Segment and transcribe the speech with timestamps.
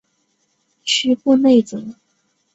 [0.83, 1.93] 屈布内泽。